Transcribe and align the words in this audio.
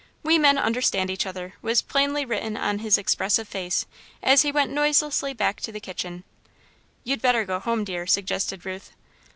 "We 0.23 0.39
men 0.39 0.57
understand 0.57 1.11
each 1.11 1.27
other," 1.27 1.53
was 1.61 1.83
plainly 1.83 2.25
written 2.25 2.57
on 2.57 2.79
his 2.79 2.97
expressive 2.97 3.47
face, 3.47 3.85
as 4.23 4.41
he 4.41 4.51
went 4.51 4.71
noiselessly 4.71 5.33
back 5.33 5.61
to 5.61 5.71
the 5.71 5.79
kitchen. 5.79 6.23
"You'd 7.03 7.21
better 7.21 7.45
go 7.45 7.59
home, 7.59 7.83
dear," 7.83 8.07
suggested 8.07 8.65
Ruth. 8.65 8.93